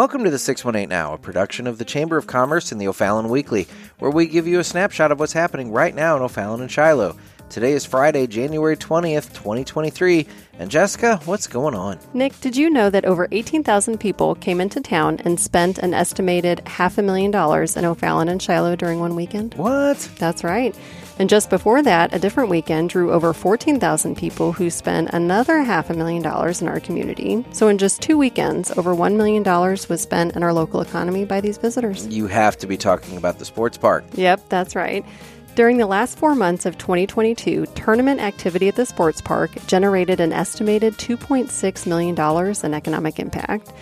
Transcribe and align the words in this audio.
Welcome 0.00 0.24
to 0.24 0.30
the 0.30 0.38
618 0.38 0.88
Now, 0.88 1.12
a 1.12 1.18
production 1.18 1.66
of 1.66 1.76
the 1.76 1.84
Chamber 1.84 2.16
of 2.16 2.26
Commerce 2.26 2.72
and 2.72 2.80
the 2.80 2.88
O'Fallon 2.88 3.28
Weekly, 3.28 3.68
where 3.98 4.10
we 4.10 4.26
give 4.26 4.46
you 4.46 4.58
a 4.58 4.64
snapshot 4.64 5.12
of 5.12 5.20
what's 5.20 5.34
happening 5.34 5.72
right 5.72 5.94
now 5.94 6.16
in 6.16 6.22
O'Fallon 6.22 6.62
and 6.62 6.72
Shiloh. 6.72 7.18
Today 7.50 7.72
is 7.72 7.84
Friday, 7.84 8.28
January 8.28 8.76
20th, 8.76 9.34
2023. 9.34 10.24
And 10.60 10.70
Jessica, 10.70 11.20
what's 11.24 11.48
going 11.48 11.74
on? 11.74 11.98
Nick, 12.14 12.38
did 12.40 12.56
you 12.56 12.70
know 12.70 12.90
that 12.90 13.04
over 13.04 13.26
18,000 13.32 13.98
people 13.98 14.36
came 14.36 14.60
into 14.60 14.80
town 14.80 15.18
and 15.24 15.40
spent 15.40 15.78
an 15.78 15.92
estimated 15.92 16.60
half 16.68 16.96
a 16.96 17.02
million 17.02 17.32
dollars 17.32 17.76
in 17.76 17.84
O'Fallon 17.84 18.28
and 18.28 18.40
Shiloh 18.40 18.76
during 18.76 19.00
one 19.00 19.16
weekend? 19.16 19.54
What? 19.54 19.98
That's 20.18 20.44
right. 20.44 20.76
And 21.18 21.28
just 21.28 21.50
before 21.50 21.82
that, 21.82 22.14
a 22.14 22.20
different 22.20 22.50
weekend 22.50 22.90
drew 22.90 23.10
over 23.10 23.32
14,000 23.32 24.16
people 24.16 24.52
who 24.52 24.70
spent 24.70 25.10
another 25.10 25.64
half 25.64 25.90
a 25.90 25.94
million 25.94 26.22
dollars 26.22 26.62
in 26.62 26.68
our 26.68 26.78
community. 26.78 27.44
So 27.50 27.66
in 27.66 27.78
just 27.78 28.00
two 28.00 28.16
weekends, 28.16 28.70
over 28.78 28.94
$1 28.94 29.16
million 29.16 29.42
was 29.42 30.00
spent 30.00 30.36
in 30.36 30.44
our 30.44 30.52
local 30.52 30.80
economy 30.80 31.24
by 31.24 31.40
these 31.40 31.58
visitors. 31.58 32.06
You 32.06 32.28
have 32.28 32.56
to 32.58 32.68
be 32.68 32.76
talking 32.76 33.16
about 33.16 33.40
the 33.40 33.44
sports 33.44 33.76
park. 33.76 34.04
Yep, 34.14 34.48
that's 34.48 34.76
right. 34.76 35.04
During 35.56 35.78
the 35.78 35.86
last 35.86 36.16
four 36.16 36.34
months 36.34 36.64
of 36.64 36.78
2022, 36.78 37.66
tournament 37.74 38.20
activity 38.20 38.68
at 38.68 38.76
the 38.76 38.86
sports 38.86 39.20
park 39.20 39.50
generated 39.66 40.20
an 40.20 40.32
estimated 40.32 40.94
$2.6 40.94 41.86
million 41.86 42.64
in 42.64 42.74
economic 42.74 43.18
impact. 43.18 43.72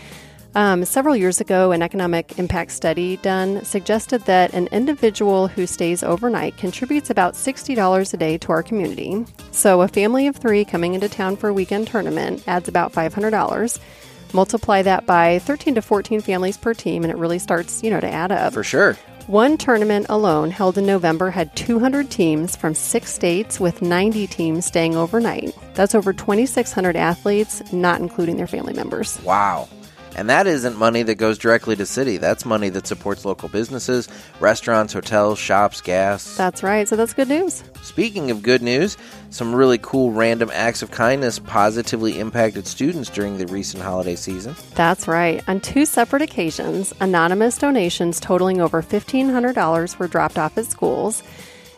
Um, 0.55 0.85
several 0.87 1.15
years 1.15 1.41
ago, 1.41 1.73
an 1.73 1.83
economic 1.83 2.39
impact 2.39 2.73
study 2.73 3.19
done 3.19 3.65
suggested 3.65 4.23
that 4.23 4.55
an 4.55 4.67
individual 4.73 5.47
who 5.47 5.67
stays 5.67 6.03
overnight 6.03 6.57
contributes 6.57 7.11
about 7.11 7.35
$60 7.35 8.15
a 8.15 8.17
day 8.17 8.39
to 8.39 8.53
our 8.53 8.63
community. 8.63 9.25
So, 9.53 9.83
a 9.83 9.89
family 9.89 10.27
of 10.27 10.37
three 10.37 10.65
coming 10.65 10.95
into 10.95 11.09
town 11.09 11.37
for 11.37 11.51
a 11.51 11.55
weekend 11.55 11.87
tournament 11.87 12.43
adds 12.49 12.67
about 12.67 12.93
$500. 12.93 13.79
Multiply 14.33 14.83
that 14.83 15.07
by 15.07 15.39
13 15.39 15.75
to 15.77 15.83
14 15.83 16.21
families 16.21 16.57
per 16.57 16.75
team, 16.75 17.05
and 17.05 17.11
it 17.11 17.17
really 17.17 17.39
starts, 17.39 17.83
you 17.83 17.91
know, 17.91 18.01
to 18.01 18.11
add 18.11 18.33
up. 18.33 18.53
For 18.53 18.65
sure. 18.65 18.97
One 19.27 19.59
tournament 19.59 20.07
alone, 20.09 20.51
held 20.51 20.79
in 20.79 20.87
November, 20.87 21.31
had 21.31 21.55
200 21.55 22.11
teams 22.11 22.57
from 22.57 22.75
six 22.75 23.13
states 23.13 23.61
with 23.61 23.83
90 23.83 24.27
teams 24.27 24.65
staying 24.65 24.97
overnight. 24.97 25.55
That's 25.75 25.95
over 25.95 26.15
2,600 26.15 26.97
athletes, 26.97 27.63
not 27.71 28.01
including 28.01 28.39
their 28.39 28.47
family 28.47 28.73
members. 28.73 29.23
Wow. 29.23 29.69
And 30.19 30.29
that 30.29 30.49
isn't 30.49 30.77
money 30.77 31.05
that 31.05 31.15
goes 31.15 31.39
directly 31.39 31.77
to 31.77 31.87
city. 31.87 32.17
That's 32.17 32.45
money 32.45 32.71
that 32.71 32.89
supports 32.89 33.25
local 33.25 33.49
businesses, 33.49 34.09
restaurants, 34.41 34.93
hotels, 34.93 35.39
shops, 35.39 35.81
gas. 35.81 36.37
That's 36.37 36.65
right. 36.65 36.89
So 36.89 36.97
that's 36.97 37.15
good 37.15 37.29
news. 37.29 37.63
Speaking 37.83 38.33
of 38.33 38.43
good 38.43 38.61
news, 38.61 38.97
some 39.31 39.55
really 39.55 39.79
cool 39.79 40.11
random 40.11 40.51
acts 40.53 40.83
of 40.83 40.91
kindness 40.91 41.39
positively 41.39 42.19
impacted 42.19 42.67
students 42.67 43.11
during 43.11 43.39
the 43.39 43.47
recent 43.47 43.81
holiday 43.81 44.17
season. 44.17 44.57
That's 44.75 45.07
right. 45.07 45.41
On 45.47 45.61
two 45.61 45.87
separate 45.87 46.23
occasions, 46.23 46.93
anonymous 47.01 47.57
donations 47.57 48.19
totaling 48.19 48.61
over 48.61 48.83
$1,500 48.83 49.99
were 50.01 50.09
dropped 50.09 50.37
off 50.37 50.59
at 50.59 50.67
schools. 50.67 51.23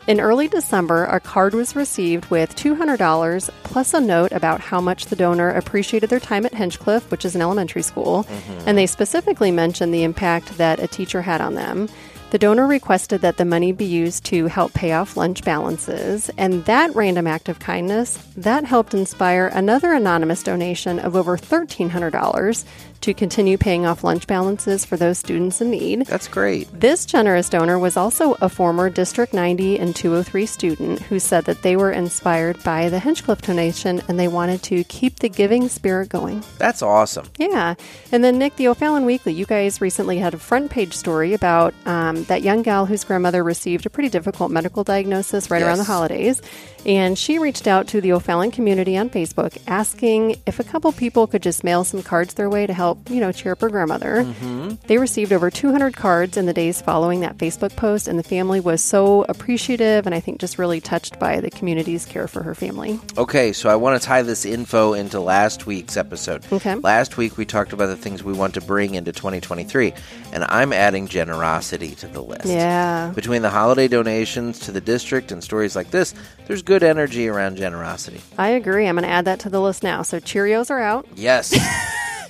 In 0.06 0.18
early 0.18 0.48
December, 0.48 1.04
a 1.04 1.20
card 1.20 1.52
was 1.54 1.76
received 1.76 2.30
with 2.30 2.56
$200 2.56 3.50
plus 3.64 3.94
a 3.94 4.00
note 4.00 4.32
about 4.32 4.60
how 4.60 4.80
much 4.80 5.06
the 5.06 5.16
donor 5.16 5.50
appreciated 5.50 6.08
their 6.08 6.18
time 6.18 6.46
at 6.46 6.54
Hinchcliffe, 6.54 7.10
which 7.10 7.24
is 7.24 7.34
an 7.34 7.42
elementary 7.42 7.82
school, 7.82 8.24
mm-hmm. 8.24 8.68
and 8.68 8.78
they 8.78 8.86
specifically 8.86 9.50
mentioned 9.50 9.92
the 9.92 10.02
impact 10.02 10.56
that 10.56 10.80
a 10.80 10.88
teacher 10.88 11.20
had 11.20 11.42
on 11.42 11.54
them. 11.54 11.88
The 12.30 12.38
donor 12.38 12.66
requested 12.66 13.20
that 13.22 13.38
the 13.38 13.44
money 13.44 13.72
be 13.72 13.84
used 13.84 14.24
to 14.26 14.46
help 14.46 14.72
pay 14.72 14.92
off 14.92 15.16
lunch 15.16 15.44
balances, 15.44 16.30
and 16.38 16.64
that 16.64 16.94
random 16.94 17.26
act 17.26 17.48
of 17.48 17.58
kindness 17.58 18.16
that 18.36 18.64
helped 18.64 18.94
inspire 18.94 19.48
another 19.48 19.92
anonymous 19.92 20.42
donation 20.42 20.98
of 20.98 21.14
over 21.14 21.36
$1300 21.36 22.64
to 23.00 23.14
continue 23.14 23.56
paying 23.56 23.86
off 23.86 24.04
lunch 24.04 24.26
balances 24.26 24.84
for 24.84 24.96
those 24.96 25.18
students 25.18 25.60
in 25.60 25.70
need. 25.70 26.06
That's 26.06 26.28
great. 26.28 26.68
This 26.72 27.06
generous 27.06 27.48
donor 27.48 27.78
was 27.78 27.96
also 27.96 28.36
a 28.40 28.48
former 28.48 28.90
District 28.90 29.32
90 29.32 29.78
and 29.78 29.94
203 29.96 30.46
student 30.46 31.00
who 31.02 31.18
said 31.18 31.44
that 31.44 31.62
they 31.62 31.76
were 31.76 31.92
inspired 31.92 32.62
by 32.62 32.88
the 32.88 32.98
Hinchcliffe 32.98 33.42
donation 33.42 34.02
and 34.08 34.18
they 34.18 34.28
wanted 34.28 34.62
to 34.64 34.84
keep 34.84 35.18
the 35.20 35.28
giving 35.28 35.68
spirit 35.68 36.08
going. 36.08 36.42
That's 36.58 36.82
awesome. 36.82 37.28
Yeah. 37.38 37.74
And 38.12 38.22
then, 38.22 38.38
Nick, 38.38 38.56
the 38.56 38.68
O'Fallon 38.68 39.04
Weekly, 39.04 39.32
you 39.32 39.46
guys 39.46 39.80
recently 39.80 40.18
had 40.18 40.34
a 40.34 40.38
front 40.38 40.70
page 40.70 40.94
story 40.94 41.34
about 41.34 41.74
um, 41.86 42.24
that 42.24 42.42
young 42.42 42.62
gal 42.62 42.86
whose 42.86 43.04
grandmother 43.04 43.42
received 43.42 43.86
a 43.86 43.90
pretty 43.90 44.08
difficult 44.08 44.50
medical 44.50 44.84
diagnosis 44.84 45.50
right 45.50 45.60
yes. 45.60 45.66
around 45.66 45.78
the 45.78 45.84
holidays. 45.84 46.42
And 46.86 47.18
she 47.18 47.38
reached 47.38 47.66
out 47.66 47.88
to 47.88 48.00
the 48.00 48.12
O'Fallon 48.12 48.50
community 48.50 48.96
on 48.96 49.10
Facebook 49.10 49.56
asking 49.66 50.36
if 50.46 50.58
a 50.60 50.64
couple 50.64 50.90
people 50.92 51.26
could 51.26 51.42
just 51.42 51.64
mail 51.64 51.84
some 51.84 52.02
cards 52.02 52.34
their 52.34 52.48
way 52.48 52.66
to 52.66 52.72
help, 52.72 53.10
you 53.10 53.20
know, 53.20 53.32
cheer 53.32 53.52
up 53.52 53.60
her 53.60 53.68
grandmother. 53.68 54.24
Mm-hmm. 54.24 54.74
They 54.86 54.98
received 54.98 55.32
over 55.32 55.50
200 55.50 55.96
cards 55.96 56.36
in 56.36 56.46
the 56.46 56.52
days 56.52 56.80
following 56.80 57.20
that 57.20 57.36
Facebook 57.38 57.76
post, 57.76 58.08
and 58.08 58.18
the 58.18 58.22
family 58.22 58.60
was 58.60 58.82
so 58.82 59.24
appreciative 59.28 60.06
and 60.06 60.14
I 60.14 60.20
think 60.20 60.40
just 60.40 60.58
really 60.58 60.80
touched 60.80 61.18
by 61.18 61.40
the 61.40 61.50
community's 61.50 62.06
care 62.06 62.28
for 62.28 62.42
her 62.42 62.54
family. 62.54 62.98
Okay, 63.16 63.52
so 63.52 63.68
I 63.68 63.76
want 63.76 64.00
to 64.00 64.06
tie 64.06 64.22
this 64.22 64.44
info 64.44 64.94
into 64.94 65.20
last 65.20 65.66
week's 65.66 65.96
episode. 65.96 66.44
Okay. 66.52 66.74
Last 66.76 67.16
week 67.16 67.36
we 67.36 67.44
talked 67.44 67.72
about 67.72 67.86
the 67.86 67.96
things 67.96 68.24
we 68.24 68.32
want 68.32 68.54
to 68.54 68.60
bring 68.60 68.94
into 68.94 69.12
2023, 69.12 69.92
and 70.32 70.44
I'm 70.44 70.72
adding 70.72 71.08
generosity 71.08 71.94
to 71.96 72.08
the 72.08 72.22
list. 72.22 72.46
Yeah. 72.46 73.12
Between 73.14 73.42
the 73.42 73.50
holiday 73.50 73.88
donations 73.88 74.58
to 74.60 74.72
the 74.72 74.80
district 74.80 75.32
and 75.32 75.42
stories 75.42 75.76
like 75.76 75.90
this, 75.90 76.14
there's 76.46 76.62
good 76.70 76.82
energy 76.84 77.26
around 77.26 77.56
generosity. 77.56 78.20
I 78.38 78.50
agree. 78.50 78.86
I'm 78.86 78.94
going 78.94 79.02
to 79.02 79.10
add 79.10 79.24
that 79.24 79.40
to 79.40 79.50
the 79.50 79.60
list 79.60 79.82
now. 79.82 80.02
So 80.02 80.20
Cheerios 80.20 80.70
are 80.70 80.78
out. 80.78 81.04
Yes. 81.16 81.52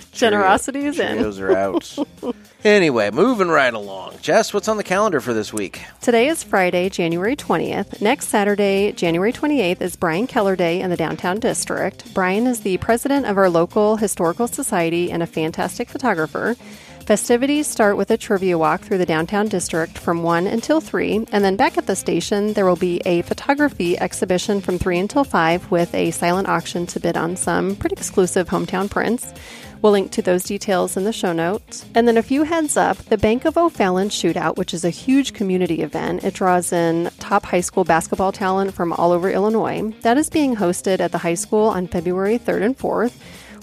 Generosity 0.12 0.86
is 0.86 0.98
in. 0.98 1.18
Cheerios 1.18 1.38
are 1.38 1.54
out. 1.54 2.34
anyway, 2.64 3.10
moving 3.10 3.48
right 3.48 3.74
along. 3.74 4.14
Jess, 4.22 4.54
what's 4.54 4.66
on 4.66 4.78
the 4.78 4.82
calendar 4.82 5.20
for 5.20 5.34
this 5.34 5.52
week? 5.52 5.82
Today 6.00 6.28
is 6.28 6.42
Friday, 6.42 6.88
January 6.88 7.36
20th. 7.36 8.00
Next 8.00 8.28
Saturday, 8.28 8.92
January 8.92 9.30
28th, 9.30 9.82
is 9.82 9.94
Brian 9.94 10.26
Keller 10.26 10.56
Day 10.56 10.80
in 10.80 10.88
the 10.88 10.96
Downtown 10.96 11.38
District. 11.38 12.14
Brian 12.14 12.46
is 12.46 12.62
the 12.62 12.78
president 12.78 13.26
of 13.26 13.36
our 13.36 13.50
local 13.50 13.98
historical 13.98 14.46
society 14.46 15.12
and 15.12 15.22
a 15.22 15.26
fantastic 15.26 15.90
photographer. 15.90 16.56
Festivities 17.10 17.66
start 17.66 17.96
with 17.96 18.12
a 18.12 18.16
trivia 18.16 18.56
walk 18.56 18.82
through 18.82 18.98
the 18.98 19.04
downtown 19.04 19.48
district 19.48 19.98
from 19.98 20.22
1 20.22 20.46
until 20.46 20.80
3, 20.80 21.26
and 21.32 21.44
then 21.44 21.56
back 21.56 21.76
at 21.76 21.88
the 21.88 21.96
station, 21.96 22.52
there 22.52 22.64
will 22.64 22.76
be 22.76 23.02
a 23.04 23.22
photography 23.22 23.98
exhibition 23.98 24.60
from 24.60 24.78
3 24.78 24.96
until 25.00 25.24
5 25.24 25.72
with 25.72 25.92
a 25.92 26.12
silent 26.12 26.46
auction 26.46 26.86
to 26.86 27.00
bid 27.00 27.16
on 27.16 27.34
some 27.34 27.74
pretty 27.74 27.94
exclusive 27.94 28.48
hometown 28.48 28.88
prints. 28.88 29.34
We'll 29.82 29.90
link 29.90 30.12
to 30.12 30.22
those 30.22 30.44
details 30.44 30.96
in 30.96 31.02
the 31.02 31.12
show 31.12 31.32
notes. 31.32 31.84
And 31.96 32.06
then 32.06 32.16
a 32.16 32.22
few 32.22 32.44
heads 32.44 32.76
up 32.76 32.96
the 32.98 33.18
Bank 33.18 33.44
of 33.44 33.56
O'Fallon 33.56 34.10
Shootout, 34.10 34.56
which 34.56 34.72
is 34.72 34.84
a 34.84 34.90
huge 34.90 35.32
community 35.32 35.82
event. 35.82 36.22
It 36.22 36.34
draws 36.34 36.72
in 36.72 37.10
top 37.18 37.44
high 37.44 37.62
school 37.62 37.82
basketball 37.82 38.30
talent 38.30 38.72
from 38.72 38.92
all 38.92 39.10
over 39.10 39.28
Illinois. 39.28 39.92
That 40.02 40.16
is 40.16 40.30
being 40.30 40.54
hosted 40.54 41.00
at 41.00 41.10
the 41.10 41.18
high 41.18 41.34
school 41.34 41.70
on 41.70 41.88
February 41.88 42.38
3rd 42.38 42.62
and 42.62 42.78
4th. 42.78 43.14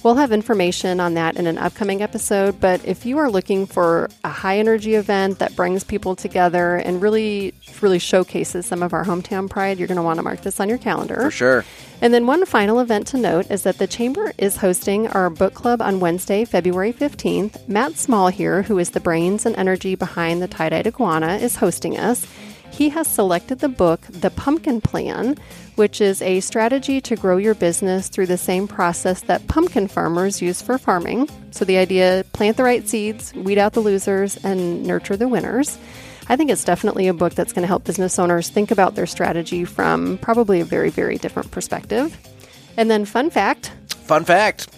We'll 0.08 0.16
have 0.16 0.32
information 0.32 1.02
on 1.02 1.16
that 1.16 1.36
in 1.36 1.48
an 1.48 1.58
upcoming 1.58 2.02
episode, 2.02 2.62
but 2.62 2.86
if 2.86 3.06
you 3.06 3.18
are 3.18 3.30
looking 3.30 3.66
for 3.66 4.10
a 4.24 4.30
high 4.30 4.58
energy 4.58 4.96
event 4.96 5.40
that 5.40 5.54
brings 5.54 5.84
people 5.84 6.16
together 6.16 6.78
and 6.78 7.02
really 7.02 7.54
really 7.82 8.00
showcases 8.00 8.66
some 8.66 8.82
of 8.84 8.94
our 8.94 9.04
hometown 9.04 9.50
pride, 9.50 9.78
you're 9.78 9.88
going 9.90 9.98
to 9.98 10.02
want 10.02 10.16
to 10.16 10.24
mark 10.24 10.44
this 10.44 10.62
on 10.62 10.70
your 10.70 10.78
calendar. 10.78 11.24
For 11.24 11.32
sure. 11.32 11.66
And 12.00 12.14
then 12.14 12.26
one 12.26 12.46
final 12.46 12.80
event 12.80 13.08
to 13.08 13.18
note 13.18 13.52
is 13.52 13.64
that 13.64 13.80
the 13.80 13.86
Chamber 13.86 14.32
is 14.38 14.56
hosting 14.56 15.10
our 15.10 15.30
book 15.30 15.54
club 15.54 15.82
on 15.82 16.00
Wednesday, 16.00 16.46
February 16.46 16.94
15th. 16.94 17.68
Matt 17.68 17.92
Smallheer, 17.92 18.64
who 18.64 18.80
is 18.80 18.92
the 18.92 19.02
brains 19.02 19.46
and 19.46 19.58
energy 19.58 19.96
behind 19.96 20.42
the 20.42 20.48
Tye-Dyed 20.48 20.88
Iguana, 20.88 21.36
is 21.36 21.58
hosting 21.58 21.98
us. 21.98 22.26
He 22.72 22.88
has 22.90 23.08
selected 23.08 23.60
the 23.60 23.68
book 23.68 24.00
The 24.10 24.30
Pumpkin 24.30 24.80
Plan, 24.80 25.38
which 25.78 26.02
is 26.02 26.22
a 26.22 26.42
strategy 26.42 27.00
to 27.02 27.16
grow 27.16 27.38
your 27.38 27.56
business 27.56 28.10
through 28.10 28.28
the 28.28 28.38
same 28.38 28.68
process 28.68 29.22
that 29.22 29.48
pumpkin 29.48 29.88
farmers 29.88 30.42
use 30.42 30.62
for 30.62 30.78
farming. 30.78 31.30
So 31.52 31.66
the 31.66 31.78
idea 31.78 32.26
plant 32.34 32.58
the 32.58 32.64
right 32.64 32.88
seeds, 32.88 33.34
weed 33.34 33.58
out 33.58 33.74
the 33.74 33.80
losers, 33.80 34.38
and 34.44 34.84
nurture 34.84 35.16
the 35.16 35.28
winners. 35.28 35.78
I 36.30 36.36
think 36.36 36.52
it's 36.52 36.66
definitely 36.66 37.08
a 37.08 37.14
book 37.14 37.34
that's 37.34 37.54
going 37.54 37.64
to 37.64 37.68
help 37.68 37.86
business 37.86 38.20
owners 38.20 38.50
think 38.50 38.70
about 38.70 38.96
their 38.96 39.06
strategy 39.06 39.64
from 39.64 40.18
probably 40.18 40.60
a 40.60 40.66
very, 40.66 40.90
very 40.90 41.18
different 41.18 41.52
perspective. 41.52 42.18
And 42.76 42.92
then, 42.92 43.06
fun 43.06 43.30
fact 43.30 43.72
Fun 44.08 44.24
fact. 44.24 44.70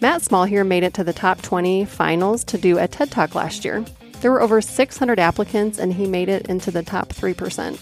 Matt 0.00 0.22
Smallheer 0.22 0.66
made 0.66 0.82
it 0.82 0.94
to 0.94 1.04
the 1.04 1.12
top 1.12 1.40
20 1.42 1.84
finals 1.84 2.42
to 2.44 2.58
do 2.58 2.76
a 2.76 2.88
TED 2.88 3.12
Talk 3.12 3.36
last 3.36 3.64
year. 3.64 3.84
There 4.24 4.32
were 4.32 4.40
over 4.40 4.62
600 4.62 5.18
applicants, 5.18 5.78
and 5.78 5.92
he 5.92 6.06
made 6.06 6.30
it 6.30 6.46
into 6.46 6.70
the 6.70 6.82
top 6.82 7.10
3%. 7.10 7.78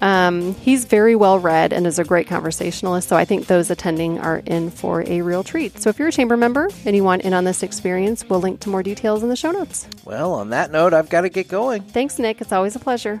Um, 0.00 0.54
he's 0.54 0.84
very 0.84 1.16
well 1.16 1.40
read 1.40 1.72
and 1.72 1.88
is 1.88 1.98
a 1.98 2.04
great 2.04 2.28
conversationalist, 2.28 3.08
so 3.08 3.16
I 3.16 3.24
think 3.24 3.48
those 3.48 3.68
attending 3.68 4.20
are 4.20 4.38
in 4.46 4.70
for 4.70 5.02
a 5.08 5.22
real 5.22 5.42
treat. 5.42 5.80
So 5.80 5.90
if 5.90 5.98
you're 5.98 6.06
a 6.06 6.12
chamber 6.12 6.36
member 6.36 6.68
and 6.86 6.94
you 6.94 7.02
want 7.02 7.22
in 7.22 7.34
on 7.34 7.42
this 7.42 7.64
experience, 7.64 8.24
we'll 8.28 8.38
link 8.38 8.60
to 8.60 8.68
more 8.68 8.84
details 8.84 9.24
in 9.24 9.28
the 9.28 9.34
show 9.34 9.50
notes. 9.50 9.88
Well, 10.04 10.34
on 10.34 10.50
that 10.50 10.70
note, 10.70 10.94
I've 10.94 11.10
got 11.10 11.22
to 11.22 11.28
get 11.28 11.48
going. 11.48 11.82
Thanks, 11.82 12.16
Nick. 12.16 12.40
It's 12.40 12.52
always 12.52 12.76
a 12.76 12.78
pleasure. 12.78 13.20